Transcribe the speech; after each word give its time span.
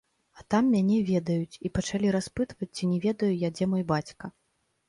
А 0.37 0.43
там 0.53 0.63
мяне 0.75 0.95
ведаюць 1.09 1.59
і 1.69 1.71
пачалі 1.77 2.13
распытваць, 2.17 2.71
ці 2.75 2.91
не 2.95 3.01
ведаю 3.07 3.33
я, 3.47 3.53
дзе 3.59 3.71
мой 3.75 3.83
бацька. 3.95 4.25